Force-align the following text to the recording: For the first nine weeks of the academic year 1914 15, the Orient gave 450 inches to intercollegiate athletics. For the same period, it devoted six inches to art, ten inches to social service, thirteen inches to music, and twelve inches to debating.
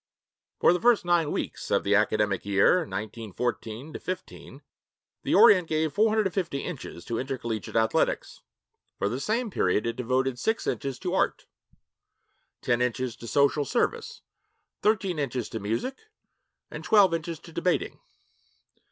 For 0.59 0.73
the 0.73 0.81
first 0.81 1.05
nine 1.05 1.31
weeks 1.31 1.69
of 1.69 1.83
the 1.83 1.93
academic 1.93 2.43
year 2.43 2.77
1914 2.77 3.99
15, 3.99 4.63
the 5.21 5.35
Orient 5.35 5.67
gave 5.67 5.93
450 5.93 6.57
inches 6.57 7.05
to 7.05 7.19
intercollegiate 7.19 7.75
athletics. 7.75 8.41
For 8.97 9.07
the 9.07 9.19
same 9.19 9.51
period, 9.51 9.85
it 9.85 9.95
devoted 9.95 10.39
six 10.39 10.65
inches 10.65 10.97
to 10.97 11.13
art, 11.13 11.45
ten 12.63 12.81
inches 12.81 13.15
to 13.17 13.27
social 13.27 13.63
service, 13.63 14.23
thirteen 14.81 15.19
inches 15.19 15.49
to 15.49 15.59
music, 15.59 15.99
and 16.71 16.83
twelve 16.83 17.13
inches 17.13 17.37
to 17.37 17.51
debating. 17.51 17.99